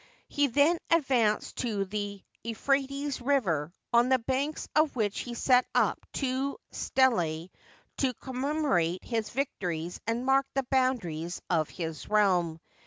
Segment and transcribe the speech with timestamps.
[0.29, 5.67] He then advanced to the Euphra tes River, on the banks of which he set
[5.75, 7.51] up two stelae
[7.97, 12.59] to commemorate his victories and mark the boundaries of his realm.